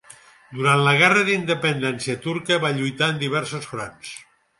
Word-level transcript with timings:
Durant 0.59 0.79
la 0.85 0.93
Guerra 1.01 1.25
d'independència 1.27 2.15
turca, 2.23 2.57
va 2.65 2.73
lluitar 2.79 3.11
en 3.13 3.21
diversos 3.25 3.69
fronts. 3.75 4.15